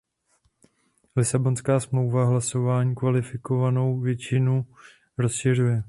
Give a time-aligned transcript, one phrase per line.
[1.15, 4.63] Lisabonská smlouva hlasování kvalifikovanou většinou
[5.17, 5.79] rozšiřuje.